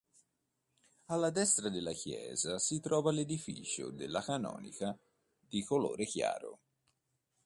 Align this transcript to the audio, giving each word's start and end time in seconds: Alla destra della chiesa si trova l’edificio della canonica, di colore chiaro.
Alla 1.09 1.29
destra 1.29 1.69
della 1.69 1.91
chiesa 1.91 2.57
si 2.57 2.79
trova 2.79 3.11
l’edificio 3.11 3.91
della 3.91 4.23
canonica, 4.23 4.97
di 5.47 5.61
colore 5.63 6.05
chiaro. 6.05 6.57